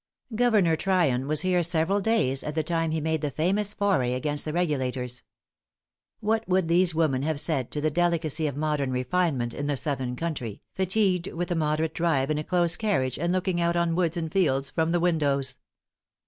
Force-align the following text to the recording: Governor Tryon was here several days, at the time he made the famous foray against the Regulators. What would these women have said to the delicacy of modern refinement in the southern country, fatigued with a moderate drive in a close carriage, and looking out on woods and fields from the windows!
Governor 0.33 0.75
Tryon 0.75 1.27
was 1.27 1.41
here 1.41 1.61
several 1.61 2.01
days, 2.01 2.43
at 2.43 2.55
the 2.55 2.63
time 2.63 2.89
he 2.89 2.99
made 2.99 3.21
the 3.21 3.29
famous 3.29 3.71
foray 3.75 4.15
against 4.15 4.45
the 4.45 4.51
Regulators. 4.51 5.21
What 6.21 6.43
would 6.49 6.67
these 6.67 6.95
women 6.95 7.21
have 7.21 7.39
said 7.39 7.69
to 7.69 7.81
the 7.81 7.91
delicacy 7.91 8.47
of 8.47 8.57
modern 8.57 8.89
refinement 8.89 9.53
in 9.53 9.67
the 9.67 9.77
southern 9.77 10.15
country, 10.15 10.63
fatigued 10.73 11.27
with 11.27 11.51
a 11.51 11.55
moderate 11.55 11.93
drive 11.93 12.31
in 12.31 12.39
a 12.39 12.43
close 12.43 12.75
carriage, 12.75 13.19
and 13.19 13.31
looking 13.31 13.61
out 13.61 13.75
on 13.75 13.93
woods 13.93 14.17
and 14.17 14.31
fields 14.33 14.71
from 14.71 14.89
the 14.89 14.99
windows! 14.99 15.59